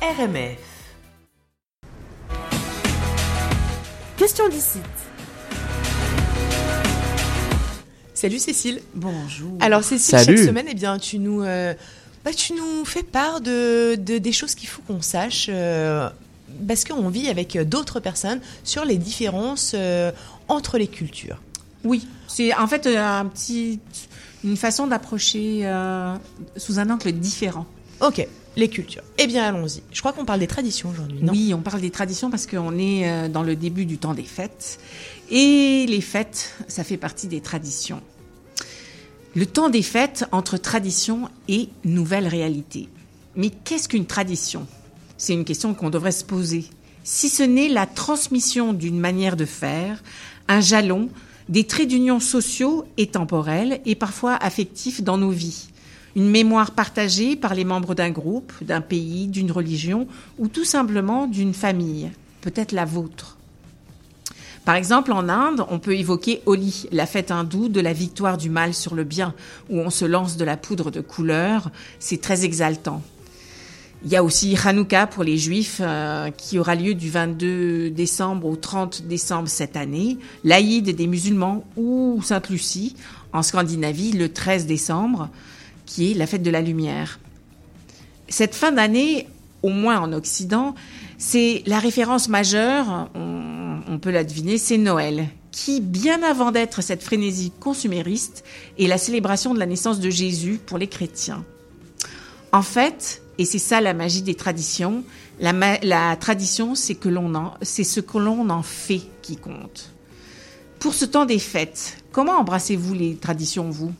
RMF. 0.00 0.58
Question 4.16 4.48
d'ici. 4.48 4.78
Salut 8.14 8.38
Cécile. 8.38 8.80
Bonjour. 8.94 9.56
Alors 9.60 9.82
Cécile, 9.84 10.18
Salut. 10.18 10.36
chaque 10.38 10.46
semaine, 10.46 10.66
eh 10.70 10.74
bien, 10.74 10.98
tu 10.98 11.18
nous, 11.18 11.42
euh, 11.42 11.74
bah, 12.24 12.32
tu 12.32 12.52
nous 12.52 12.84
fais 12.84 13.02
part 13.02 13.40
de, 13.40 13.96
de- 13.96 14.18
des 14.18 14.32
choses 14.32 14.54
qu'il 14.54 14.68
faut 14.68 14.82
qu'on 14.82 15.02
sache 15.02 15.46
euh, 15.52 16.08
parce 16.66 16.84
qu'on 16.84 17.08
vit 17.08 17.28
avec 17.28 17.56
d'autres 17.68 18.00
personnes 18.00 18.40
sur 18.64 18.84
les 18.84 18.96
différences 18.98 19.72
euh, 19.74 20.10
entre 20.48 20.78
les 20.78 20.88
cultures. 20.88 21.40
Oui, 21.84 22.06
c'est 22.26 22.54
en 22.54 22.66
fait 22.66 22.86
un 22.88 23.26
petit, 23.26 23.78
une 24.44 24.56
façon 24.56 24.86
d'approcher 24.88 25.60
euh, 25.64 26.14
sous 26.56 26.78
un 26.80 26.90
angle 26.90 27.12
différent. 27.12 27.66
Ok, 28.00 28.26
les 28.58 28.68
cultures. 28.68 29.02
Eh 29.18 29.26
bien, 29.26 29.44
allons-y. 29.44 29.82
Je 29.92 30.00
crois 30.00 30.12
qu'on 30.12 30.24
parle 30.24 30.40
des 30.40 30.46
traditions 30.46 30.90
aujourd'hui, 30.90 31.18
non? 31.22 31.32
Oui, 31.32 31.54
on 31.54 31.60
parle 31.60 31.80
des 31.80 31.90
traditions 31.90 32.30
parce 32.30 32.46
qu'on 32.46 32.76
est 32.76 33.08
euh, 33.08 33.28
dans 33.28 33.42
le 33.42 33.56
début 33.56 33.86
du 33.86 33.98
temps 33.98 34.14
des 34.14 34.24
fêtes. 34.24 34.80
Et 35.30 35.86
les 35.88 36.00
fêtes, 36.00 36.54
ça 36.66 36.84
fait 36.84 36.96
partie 36.96 37.28
des 37.28 37.40
traditions. 37.40 38.02
Le 39.36 39.46
temps 39.46 39.70
des 39.70 39.82
fêtes 39.82 40.26
entre 40.32 40.56
tradition 40.58 41.28
et 41.46 41.68
nouvelle 41.84 42.26
réalité. 42.26 42.88
Mais 43.36 43.50
qu'est-ce 43.50 43.88
qu'une 43.88 44.06
tradition? 44.06 44.66
C'est 45.16 45.34
une 45.34 45.44
question 45.44 45.74
qu'on 45.74 45.90
devrait 45.90 46.12
se 46.12 46.24
poser. 46.24 46.64
Si 47.04 47.28
ce 47.28 47.44
n'est 47.44 47.68
la 47.68 47.86
transmission 47.86 48.72
d'une 48.72 48.98
manière 48.98 49.36
de 49.36 49.44
faire, 49.44 50.02
un 50.48 50.60
jalon, 50.60 51.08
des 51.48 51.64
traits 51.64 51.88
d'union 51.88 52.20
sociaux 52.20 52.84
et 52.96 53.06
temporels 53.06 53.80
et 53.86 53.94
parfois 53.94 54.34
affectifs 54.34 55.02
dans 55.02 55.16
nos 55.16 55.30
vies. 55.30 55.68
Une 56.16 56.30
mémoire 56.30 56.72
partagée 56.72 57.36
par 57.36 57.54
les 57.54 57.64
membres 57.64 57.94
d'un 57.94 58.10
groupe, 58.10 58.52
d'un 58.62 58.80
pays, 58.80 59.26
d'une 59.26 59.52
religion 59.52 60.08
ou 60.38 60.48
tout 60.48 60.64
simplement 60.64 61.26
d'une 61.26 61.54
famille, 61.54 62.10
peut-être 62.40 62.72
la 62.72 62.84
vôtre. 62.84 63.38
Par 64.64 64.74
exemple, 64.74 65.12
en 65.12 65.30
Inde, 65.30 65.64
on 65.70 65.78
peut 65.78 65.96
évoquer 65.96 66.42
Holi, 66.44 66.88
la 66.92 67.06
fête 67.06 67.30
hindoue 67.30 67.70
de 67.70 67.80
la 67.80 67.94
victoire 67.94 68.36
du 68.36 68.50
mal 68.50 68.74
sur 68.74 68.94
le 68.94 69.04
bien, 69.04 69.32
où 69.70 69.78
on 69.78 69.88
se 69.88 70.04
lance 70.04 70.36
de 70.36 70.44
la 70.44 70.58
poudre 70.58 70.90
de 70.90 71.00
couleur. 71.00 71.70
C'est 72.00 72.20
très 72.20 72.44
exaltant. 72.44 73.02
Il 74.04 74.12
y 74.12 74.16
a 74.16 74.22
aussi 74.22 74.56
Hanouka 74.62 75.06
pour 75.06 75.24
les 75.24 75.38
Juifs, 75.38 75.80
euh, 75.80 76.30
qui 76.30 76.58
aura 76.58 76.74
lieu 76.74 76.94
du 76.94 77.10
22 77.10 77.90
décembre 77.90 78.46
au 78.46 78.56
30 78.56 79.06
décembre 79.06 79.48
cette 79.48 79.76
année. 79.76 80.18
L'Aïd 80.44 80.94
des 80.94 81.06
musulmans 81.06 81.64
ou 81.76 82.20
Sainte-Lucie, 82.22 82.94
en 83.32 83.42
Scandinavie, 83.42 84.12
le 84.12 84.32
13 84.32 84.66
décembre, 84.66 85.30
qui 85.88 86.12
est 86.12 86.14
la 86.14 86.26
fête 86.26 86.42
de 86.42 86.50
la 86.50 86.60
lumière. 86.60 87.18
Cette 88.28 88.54
fin 88.54 88.70
d'année, 88.70 89.26
au 89.62 89.70
moins 89.70 89.98
en 89.98 90.12
Occident, 90.12 90.74
c'est 91.16 91.62
la 91.66 91.78
référence 91.78 92.28
majeure, 92.28 93.08
on, 93.14 93.98
peut 93.98 94.10
la 94.10 94.22
deviner, 94.22 94.58
c'est 94.58 94.76
Noël, 94.76 95.26
qui, 95.50 95.80
bien 95.80 96.22
avant 96.22 96.52
d'être 96.52 96.82
cette 96.82 97.02
frénésie 97.02 97.50
consumériste, 97.58 98.44
est 98.78 98.86
la 98.86 98.98
célébration 98.98 99.54
de 99.54 99.58
la 99.58 99.66
naissance 99.66 99.98
de 99.98 100.10
Jésus 100.10 100.60
pour 100.64 100.78
les 100.78 100.86
chrétiens. 100.86 101.44
En 102.52 102.62
fait, 102.62 103.22
et 103.38 103.44
c'est 103.44 103.58
ça 103.58 103.80
la 103.80 103.94
magie 103.94 104.22
des 104.22 104.34
traditions, 104.34 105.02
la, 105.40 106.16
tradition, 106.16 106.74
c'est 106.74 106.94
que 106.94 107.08
l'on 107.08 107.32
c'est 107.62 107.84
ce 107.84 108.00
que 108.00 108.18
l'on 108.18 108.50
en 108.50 108.62
fait 108.62 109.02
qui 109.22 109.36
compte. 109.36 109.90
Pour 110.78 110.94
ce 110.94 111.06
temps 111.06 111.24
des 111.24 111.38
fêtes, 111.38 112.04
comment 112.12 112.38
embrassez-vous 112.38 112.94
les 112.94 113.16
traditions, 113.16 113.70
vous? 113.70 113.92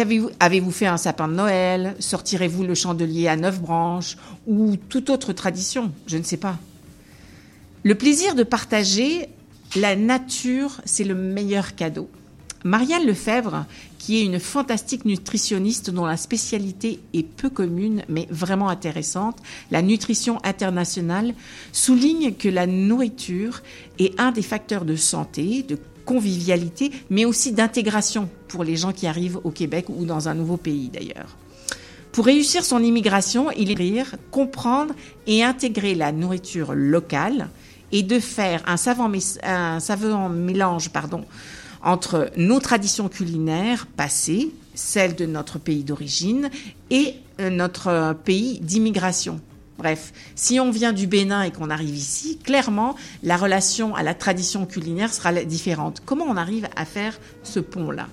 Avez-vous 0.00 0.70
fait 0.70 0.86
un 0.86 0.96
sapin 0.96 1.28
de 1.28 1.34
Noël? 1.34 1.94
Sortirez-vous 1.98 2.64
le 2.64 2.74
chandelier 2.74 3.28
à 3.28 3.36
neuf 3.36 3.60
branches? 3.60 4.16
Ou 4.46 4.76
toute 4.76 5.10
autre 5.10 5.34
tradition? 5.34 5.92
Je 6.06 6.16
ne 6.16 6.22
sais 6.22 6.38
pas. 6.38 6.58
Le 7.82 7.94
plaisir 7.94 8.34
de 8.34 8.42
partager 8.42 9.28
la 9.76 9.96
nature, 9.96 10.80
c'est 10.86 11.04
le 11.04 11.14
meilleur 11.14 11.74
cadeau. 11.74 12.08
Marianne 12.64 13.06
Lefebvre, 13.06 13.66
qui 13.98 14.18
est 14.18 14.24
une 14.24 14.40
fantastique 14.40 15.04
nutritionniste 15.04 15.90
dont 15.90 16.04
la 16.04 16.16
spécialité 16.16 17.00
est 17.14 17.26
peu 17.26 17.48
commune 17.48 18.02
mais 18.08 18.26
vraiment 18.30 18.68
intéressante, 18.68 19.38
la 19.70 19.82
nutrition 19.82 20.38
internationale, 20.44 21.34
souligne 21.72 22.34
que 22.34 22.48
la 22.48 22.66
nourriture 22.66 23.62
est 23.98 24.18
un 24.20 24.30
des 24.30 24.42
facteurs 24.42 24.84
de 24.84 24.96
santé, 24.96 25.62
de 25.62 25.78
convivialité, 26.10 26.90
mais 27.08 27.24
aussi 27.24 27.52
d'intégration 27.52 28.28
pour 28.48 28.64
les 28.64 28.74
gens 28.74 28.92
qui 28.92 29.06
arrivent 29.06 29.38
au 29.44 29.52
Québec 29.52 29.86
ou 29.88 30.04
dans 30.04 30.28
un 30.28 30.34
nouveau 30.34 30.56
pays 30.56 30.88
d'ailleurs. 30.88 31.36
Pour 32.10 32.24
réussir 32.24 32.64
son 32.64 32.82
immigration, 32.82 33.52
il 33.52 33.70
est 33.70 33.74
rire, 33.74 34.16
comprendre 34.32 34.92
et 35.28 35.44
intégrer 35.44 35.94
la 35.94 36.10
nourriture 36.10 36.72
locale 36.74 37.48
et 37.92 38.02
de 38.02 38.18
faire 38.18 38.60
un 38.66 38.76
savant, 38.76 39.08
un 39.44 39.78
savant 39.78 40.28
mélange 40.28 40.90
pardon, 40.90 41.24
entre 41.84 42.32
nos 42.36 42.58
traditions 42.58 43.08
culinaires 43.08 43.86
passées, 43.86 44.50
celles 44.74 45.14
de 45.14 45.26
notre 45.26 45.60
pays 45.60 45.84
d'origine, 45.84 46.50
et 46.90 47.14
euh, 47.38 47.50
notre 47.50 47.86
euh, 47.86 48.14
pays 48.14 48.58
d'immigration. 48.58 49.40
Bref, 49.80 50.12
si 50.34 50.60
on 50.60 50.70
vient 50.70 50.92
du 50.92 51.06
Bénin 51.06 51.42
et 51.42 51.50
qu'on 51.50 51.70
arrive 51.70 51.96
ici, 51.96 52.36
clairement, 52.36 52.96
la 53.22 53.38
relation 53.38 53.94
à 53.94 54.02
la 54.02 54.12
tradition 54.12 54.66
culinaire 54.66 55.10
sera 55.10 55.32
différente. 55.32 56.02
Comment 56.04 56.26
on 56.26 56.36
arrive 56.36 56.68
à 56.76 56.84
faire 56.84 57.18
ce 57.42 57.60
pont-là? 57.60 58.08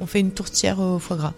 On 0.00 0.06
fait 0.06 0.18
une 0.18 0.32
tourtière 0.32 0.80
au 0.80 0.98
foie 0.98 1.16
gras. 1.16 1.34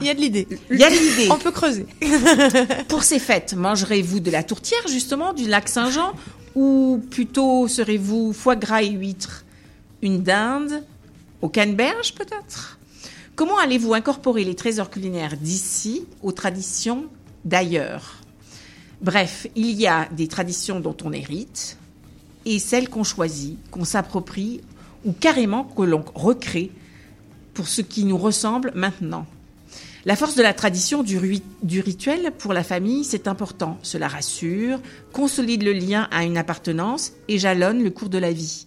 Il 0.00 0.06
y 0.06 0.08
a 0.08 0.14
de 0.14 0.20
l'idée. 0.20 0.48
Il 0.70 0.78
y 0.78 0.84
a 0.84 0.88
de 0.88 0.94
l'idée. 0.94 1.28
On 1.30 1.36
peut 1.36 1.50
creuser. 1.50 1.86
Pour 2.88 3.02
ces 3.02 3.18
fêtes, 3.18 3.52
mangerez-vous 3.52 4.20
de 4.20 4.30
la 4.30 4.42
tourtière, 4.42 4.88
justement, 4.88 5.34
du 5.34 5.46
lac 5.46 5.68
Saint-Jean 5.68 6.14
Ou 6.54 7.04
plutôt 7.10 7.68
serez-vous 7.68 8.32
foie 8.32 8.56
gras 8.56 8.82
et 8.82 8.88
huîtres 8.88 9.44
Une 10.00 10.22
dinde 10.22 10.82
Au 11.42 11.50
canneberge, 11.50 12.14
peut-être? 12.14 12.78
Comment 13.36 13.58
allez-vous 13.58 13.92
incorporer 13.92 14.42
les 14.44 14.54
trésors 14.54 14.88
culinaires 14.88 15.36
d'ici 15.36 16.06
aux 16.22 16.32
traditions 16.32 17.08
d'ailleurs 17.44 18.20
Bref, 19.00 19.46
il 19.54 19.72
y 19.72 19.86
a 19.86 20.08
des 20.12 20.28
traditions 20.28 20.80
dont 20.80 20.96
on 21.04 21.12
hérite 21.12 21.76
et 22.46 22.58
celles 22.58 22.88
qu'on 22.88 23.04
choisit, 23.04 23.58
qu'on 23.70 23.84
s'approprie 23.84 24.62
ou 25.04 25.12
carrément 25.12 25.64
que 25.64 25.82
l'on 25.82 26.02
recrée 26.14 26.70
pour 27.52 27.68
ce 27.68 27.82
qui 27.82 28.04
nous 28.04 28.16
ressemble 28.16 28.72
maintenant. 28.74 29.26
La 30.06 30.16
force 30.16 30.34
de 30.36 30.42
la 30.42 30.52
tradition 30.52 31.02
du, 31.02 31.40
du 31.62 31.80
rituel 31.80 32.32
pour 32.38 32.52
la 32.52 32.64
famille, 32.64 33.04
c'est 33.04 33.28
important. 33.28 33.78
Cela 33.82 34.08
rassure, 34.08 34.80
consolide 35.12 35.62
le 35.62 35.72
lien 35.72 36.08
à 36.10 36.24
une 36.24 36.36
appartenance 36.36 37.12
et 37.28 37.38
jalonne 37.38 37.82
le 37.82 37.90
cours 37.90 38.10
de 38.10 38.18
la 38.18 38.32
vie. 38.32 38.66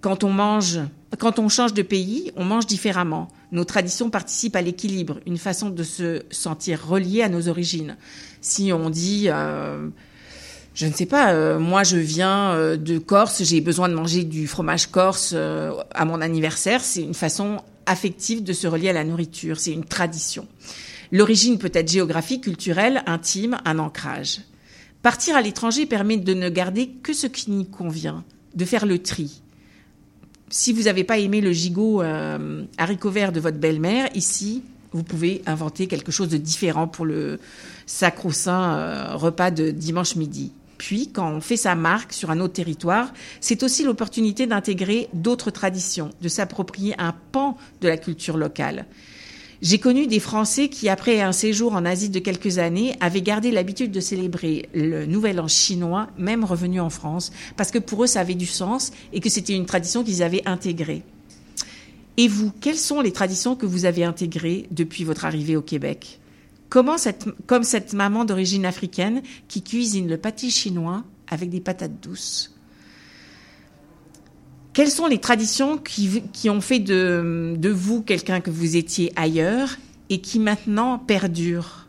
Quand 0.00 0.22
on 0.22 0.30
mange, 0.30 0.78
quand 1.18 1.38
on 1.38 1.48
change 1.48 1.74
de 1.74 1.82
pays, 1.82 2.30
on 2.36 2.44
mange 2.44 2.66
différemment. 2.66 3.28
Nos 3.50 3.64
traditions 3.64 4.10
participent 4.10 4.54
à 4.54 4.62
l'équilibre, 4.62 5.18
une 5.26 5.38
façon 5.38 5.70
de 5.70 5.82
se 5.82 6.22
sentir 6.30 6.86
relié 6.86 7.22
à 7.22 7.28
nos 7.28 7.48
origines. 7.48 7.96
Si 8.40 8.72
on 8.72 8.90
dit, 8.90 9.26
euh, 9.28 9.88
je 10.74 10.86
ne 10.86 10.92
sais 10.92 11.06
pas, 11.06 11.32
euh, 11.32 11.58
moi 11.58 11.82
je 11.82 11.96
viens 11.96 12.52
euh, 12.52 12.76
de 12.76 12.98
Corse, 12.98 13.42
j'ai 13.42 13.60
besoin 13.60 13.88
de 13.88 13.94
manger 13.94 14.22
du 14.22 14.46
fromage 14.46 14.86
corse 14.86 15.34
à 15.34 16.04
mon 16.04 16.20
anniversaire, 16.20 16.82
c'est 16.82 17.02
une 17.02 17.14
façon 17.14 17.58
affective 17.86 18.44
de 18.44 18.52
se 18.52 18.68
relier 18.68 18.90
à 18.90 18.92
la 18.92 19.04
nourriture, 19.04 19.58
c'est 19.58 19.72
une 19.72 19.84
tradition. 19.84 20.46
L'origine 21.10 21.58
peut 21.58 21.72
être 21.72 21.90
géographique, 21.90 22.44
culturelle, 22.44 23.02
intime, 23.06 23.58
un 23.64 23.78
ancrage. 23.78 24.42
Partir 25.02 25.36
à 25.36 25.42
l'étranger 25.42 25.86
permet 25.86 26.18
de 26.18 26.34
ne 26.34 26.50
garder 26.50 26.88
que 27.02 27.14
ce 27.14 27.26
qui 27.26 27.50
nous 27.50 27.64
convient, 27.64 28.24
de 28.54 28.64
faire 28.64 28.84
le 28.84 28.98
tri. 28.98 29.42
Si 30.50 30.72
vous 30.72 30.82
n'avez 30.82 31.04
pas 31.04 31.18
aimé 31.18 31.40
le 31.40 31.52
gigot 31.52 32.02
euh, 32.02 32.64
haricot 32.78 33.10
vert 33.10 33.32
de 33.32 33.40
votre 33.40 33.58
belle-mère, 33.58 34.08
ici, 34.14 34.62
vous 34.92 35.02
pouvez 35.02 35.42
inventer 35.46 35.86
quelque 35.86 36.10
chose 36.10 36.28
de 36.28 36.38
différent 36.38 36.88
pour 36.88 37.04
le 37.04 37.38
sacro-saint 37.86 38.78
euh, 38.78 39.14
repas 39.14 39.50
de 39.50 39.70
dimanche 39.70 40.16
midi. 40.16 40.52
Puis, 40.78 41.10
quand 41.12 41.30
on 41.30 41.40
fait 41.40 41.56
sa 41.56 41.74
marque 41.74 42.12
sur 42.12 42.30
un 42.30 42.40
autre 42.40 42.54
territoire, 42.54 43.12
c'est 43.40 43.62
aussi 43.62 43.84
l'opportunité 43.84 44.46
d'intégrer 44.46 45.08
d'autres 45.12 45.50
traditions, 45.50 46.10
de 46.22 46.28
s'approprier 46.28 46.94
un 46.98 47.12
pan 47.32 47.58
de 47.80 47.88
la 47.88 47.96
culture 47.98 48.36
locale. 48.36 48.86
J'ai 49.60 49.78
connu 49.78 50.06
des 50.06 50.20
Français 50.20 50.68
qui, 50.68 50.88
après 50.88 51.20
un 51.20 51.32
séjour 51.32 51.72
en 51.72 51.84
Asie 51.84 52.10
de 52.10 52.20
quelques 52.20 52.58
années, 52.58 52.94
avaient 53.00 53.22
gardé 53.22 53.50
l'habitude 53.50 53.90
de 53.90 53.98
célébrer 53.98 54.68
le 54.72 55.04
Nouvel 55.04 55.40
An 55.40 55.48
chinois, 55.48 56.08
même 56.16 56.44
revenus 56.44 56.80
en 56.80 56.90
France, 56.90 57.32
parce 57.56 57.72
que 57.72 57.80
pour 57.80 58.04
eux, 58.04 58.06
ça 58.06 58.20
avait 58.20 58.36
du 58.36 58.46
sens 58.46 58.92
et 59.12 59.18
que 59.18 59.28
c'était 59.28 59.54
une 59.54 59.66
tradition 59.66 60.04
qu'ils 60.04 60.22
avaient 60.22 60.46
intégrée. 60.46 61.02
Et 62.18 62.28
vous, 62.28 62.52
quelles 62.60 62.78
sont 62.78 63.00
les 63.00 63.12
traditions 63.12 63.56
que 63.56 63.66
vous 63.66 63.84
avez 63.84 64.04
intégrées 64.04 64.66
depuis 64.70 65.02
votre 65.02 65.24
arrivée 65.24 65.56
au 65.56 65.62
Québec? 65.62 66.20
Comment 66.68 66.98
cette, 66.98 67.26
comme 67.46 67.64
cette 67.64 67.94
maman 67.94 68.24
d'origine 68.24 68.66
africaine 68.66 69.22
qui 69.48 69.62
cuisine 69.62 70.08
le 70.08 70.18
pâté 70.18 70.50
chinois 70.50 71.02
avec 71.28 71.50
des 71.50 71.60
patates 71.60 72.00
douces? 72.00 72.57
Quelles 74.78 74.92
sont 74.92 75.08
les 75.08 75.18
traditions 75.18 75.76
qui, 75.76 76.22
qui 76.32 76.48
ont 76.50 76.60
fait 76.60 76.78
de, 76.78 77.56
de 77.58 77.68
vous 77.68 78.00
quelqu'un 78.00 78.40
que 78.40 78.50
vous 78.50 78.76
étiez 78.76 79.12
ailleurs 79.16 79.70
et 80.08 80.20
qui 80.20 80.38
maintenant 80.38 81.00
perdurent 81.00 81.88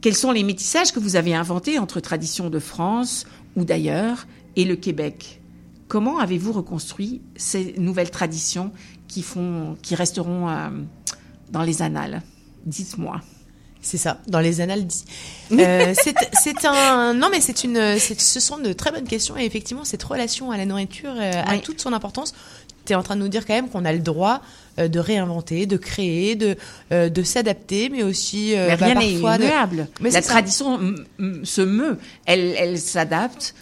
quels 0.00 0.14
sont 0.14 0.30
les 0.32 0.44
métissages 0.44 0.92
que 0.92 1.00
vous 1.00 1.16
avez 1.16 1.34
inventés 1.34 1.78
entre 1.78 1.98
traditions 1.98 2.50
de 2.50 2.58
France 2.58 3.26
ou 3.56 3.64
d'ailleurs 3.64 4.26
et 4.54 4.66
le 4.66 4.76
Québec? 4.76 5.40
Comment 5.88 6.18
avez-vous 6.18 6.52
reconstruit 6.52 7.22
ces 7.36 7.74
nouvelles 7.78 8.10
traditions 8.10 8.70
qui, 9.08 9.22
font, 9.22 9.78
qui 9.80 9.94
resteront 9.94 10.50
euh, 10.50 10.68
dans 11.50 11.62
les 11.62 11.80
annales? 11.80 12.22
Dites-moi. 12.66 13.22
C'est 13.84 13.98
ça, 13.98 14.18
dans 14.26 14.40
les 14.40 14.60
annales. 14.60 14.86
Euh, 15.52 15.92
c'est 15.94 16.64
un 16.64 17.12
non 17.12 17.28
mais 17.30 17.42
c'est 17.42 17.64
une 17.64 17.98
ce 17.98 18.40
sont 18.40 18.56
de 18.56 18.72
très 18.72 18.90
bonnes 18.90 19.06
questions 19.06 19.36
et 19.36 19.44
effectivement 19.44 19.84
cette 19.84 20.02
relation 20.02 20.50
à 20.50 20.56
la 20.56 20.64
nourriture 20.64 21.12
euh, 21.14 21.42
a 21.44 21.58
toute 21.58 21.82
son 21.82 21.92
importance. 21.92 22.34
Tu 22.86 22.94
es 22.94 22.96
en 22.96 23.02
train 23.02 23.14
de 23.14 23.20
nous 23.20 23.28
dire 23.28 23.44
quand 23.46 23.52
même 23.52 23.68
qu'on 23.68 23.84
a 23.84 23.92
le 23.92 23.98
droit 23.98 24.40
euh, 24.78 24.88
de 24.88 24.98
réinventer, 24.98 25.66
de 25.66 25.76
créer, 25.76 26.34
de 26.34 26.56
de 26.90 27.22
s'adapter, 27.22 27.90
mais 27.90 28.02
aussi 28.02 28.54
mais 28.56 28.74
bah, 28.74 28.86
rien 28.86 28.94
n'est 28.94 29.12
immuable. 29.12 29.86
Mais 30.00 30.10
la 30.10 30.22
tradition 30.22 30.80
se 31.42 31.60
meut, 31.60 31.98
elle 32.24 32.54
elle 32.58 32.78
s'adapte 32.78 33.54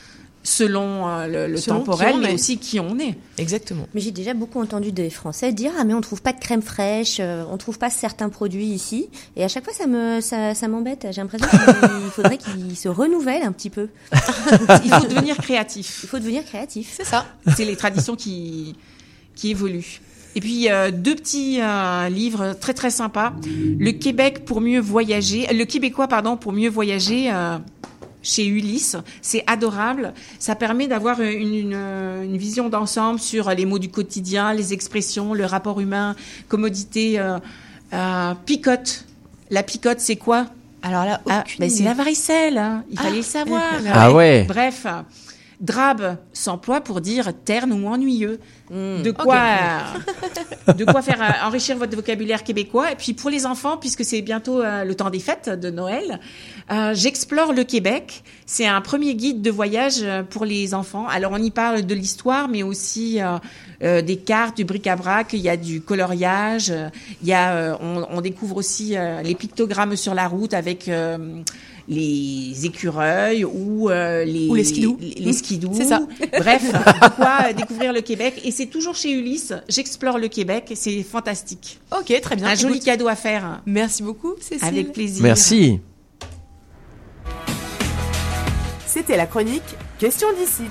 selon 0.43 1.09
euh, 1.09 1.47
le, 1.49 1.61
temporel, 1.61 2.17
mais 2.21 2.35
aussi 2.35 2.59
qui 2.59 2.81
on 2.81 2.99
est. 2.99 3.17
Exactement. 3.39 3.87
Mais 3.95 4.01
j'ai 4.01 4.11
déjà 4.11 4.35
beaucoup 4.35 4.61
entendu 4.61 4.93
des 4.93 5.11
Français 5.11 5.53
dire 5.53 5.73
ah 5.79 5.85
mais 5.85 5.95
on 5.95 6.01
trouve 6.01 6.23
pas 6.23 6.33
de 6.33 6.41
crème 6.41 6.63
fraîche, 6.63 7.19
euh, 7.21 7.45
on 7.51 7.57
trouve 7.59 7.79
pas 7.79 7.91
certains 7.91 8.29
produits 8.29 8.67
ici, 8.67 9.09
et 9.37 9.45
à 9.45 9.49
chaque 9.49 9.65
fois 9.65 9.73
ça 9.73 9.87
me 9.87 10.21
ça, 10.21 10.55
ça 10.55 10.69
m'embête. 10.69 11.07
J'ai 11.11 11.21
l'impression 11.21 11.47
qu'il 11.49 12.11
faudrait 12.13 12.39
qu'ils 12.39 12.77
se 12.77 12.89
renouvellent 12.89 13.43
un 13.43 13.53
petit 13.53 13.71
peu. 13.71 13.89
Il 14.85 14.91
faut 14.91 15.07
devenir 15.07 15.37
créatif. 15.37 16.01
Il 16.03 16.09
faut 16.09 16.19
devenir 16.19 16.45
créatif. 16.45 16.93
C'est 16.97 17.07
ça. 17.07 17.27
C'est 17.57 17.65
les 17.65 17.77
traditions 17.77 18.17
qui 18.17 18.75
qui 19.35 19.51
évoluent. 19.51 20.01
Et 20.35 20.41
puis 20.41 20.71
euh, 20.71 20.91
deux 20.91 21.15
petits 21.15 21.61
livres 22.11 22.55
très 22.59 22.75
très 22.75 22.91
sympas. 22.91 23.33
Le 23.45 23.93
Québec 23.93 24.45
pour 24.45 24.61
mieux 24.61 24.81
voyager, 24.81 25.47
le 25.53 25.65
Québécois 25.65 26.09
pardon 26.09 26.37
pour 26.37 26.53
mieux 26.53 26.71
voyager 26.71 27.31
chez 28.23 28.47
Ulysse. 28.47 28.97
C'est 29.21 29.45
adorable. 29.47 30.15
Ça 30.39 30.55
permet 30.55 30.87
d'avoir 30.87 31.21
une, 31.21 31.73
une, 31.73 32.37
vision 32.37 32.69
d'ensemble 32.69 33.21
sur 33.21 33.51
les 33.51 33.67
mots 33.67 33.79
du 33.79 33.89
quotidien, 33.89 34.53
les 34.55 34.73
expressions, 34.73 35.35
le 35.35 35.45
rapport 35.45 35.81
humain, 35.81 36.17
commodité. 36.49 37.19
Euh, 37.19 37.39
euh, 37.93 38.35
picote. 38.47 39.05
La 39.51 39.63
picote, 39.63 40.01
c'est 40.01 40.17
quoi? 40.17 40.47
Alors 40.83 41.05
là, 41.05 41.21
ah, 41.29 41.45
ben 41.59 41.71
c'est 41.71 41.85
la 41.85 41.95
varicelle. 41.95 42.59
Hein. 42.59 42.85
Il 42.91 42.99
fallait 42.99 43.17
le 43.17 43.21
ah. 43.21 43.23
savoir. 43.23 43.63
Ah 43.93 44.13
ouais. 44.13 44.45
Bref. 44.49 44.87
Drabe 45.63 46.17
s'emploie 46.33 46.81
pour 46.81 47.01
dire 47.01 47.31
terne 47.45 47.73
ou 47.73 47.87
ennuyeux. 47.87 48.41
Hmm. 48.69 49.03
De 49.03 49.13
quoi, 49.13 49.37
de 50.77 50.85
quoi 50.85 51.03
faire 51.03 51.23
euh, 51.23 51.47
enrichir 51.47 51.77
votre 51.77 51.95
vocabulaire 51.95 52.43
québécois. 52.43 52.91
Et 52.91 52.97
puis 52.97 53.13
pour 53.13 53.31
les 53.31 53.47
enfants, 53.47 53.77
puisque 53.77 54.05
c'est 54.05 54.23
bientôt 54.23 54.61
euh, 54.61 54.83
le 54.83 54.97
temps 54.97 55.09
des 55.09 55.21
fêtes 55.21 55.49
de 55.49 55.71
Noël, 55.71 56.19
euh, 56.73 56.95
j'explore 56.95 57.53
le 57.53 57.63
Québec. 57.63 58.25
C'est 58.45 58.67
un 58.67 58.81
premier 58.81 59.15
guide 59.15 59.41
de 59.41 59.53
voyage 59.53 60.05
pour 60.31 60.45
les 60.45 60.75
enfants. 60.75 61.07
Alors 61.07 61.31
on 61.33 61.43
y 61.43 61.53
parle 61.53 61.87
de 61.87 61.95
l'histoire, 61.95 62.49
mais 62.49 62.65
aussi 62.65 63.21
des 63.81 64.17
cartes, 64.17 64.57
du 64.57 64.65
bric-à-brac. 64.65 65.33
Il 65.33 65.41
y 65.41 65.49
a 65.49 65.57
du 65.57 65.81
coloriage. 65.81 66.73
Il 67.23 67.29
y 67.29 67.33
a, 67.33 67.79
on, 67.81 68.05
on, 68.11 68.21
découvre 68.21 68.57
aussi 68.57 68.95
les 69.23 69.35
pictogrammes 69.35 69.97
sur 69.97 70.15
la 70.15 70.29
route 70.29 70.53
avec 70.53 70.91
les 71.89 72.67
écureuils 72.67 73.45
ou 73.45 73.91
euh, 73.91 74.25
les, 74.25 74.49
ou 74.49 74.55
les 74.55 74.65
skidous. 74.65 74.99
Les, 75.01 75.33
skidous. 75.33 75.52
C'est 75.73 75.85
ça. 75.85 76.01
Bref, 76.39 76.73
de 76.73 77.17
quoi 77.17 77.53
découvrir 77.53 77.93
le 77.93 78.01
Québec. 78.01 78.41
Et 78.45 78.51
c'est 78.51 78.67
toujours 78.67 78.95
chez 78.95 79.13
Ulysse. 79.13 79.53
J'explore 79.69 80.19
le 80.19 80.29
Québec. 80.29 80.73
C'est 80.75 81.03
fantastique. 81.03 81.81
Ok, 81.97 82.21
très 82.21 82.37
bien. 82.37 82.49
Un 82.49 82.55
joli 82.55 82.81
cadeau 82.81 83.09
à 83.09 83.17
faire. 83.17 83.63
Merci 83.67 84.03
beaucoup, 84.03 84.35
Cécile. 84.41 84.67
Avec 84.67 84.93
plaisir. 84.93 85.23
Merci. 85.23 85.81
C'était 88.87 89.17
la 89.17 89.27
chronique 89.27 89.63
Question 90.03 90.33
d'ici. 90.37 90.65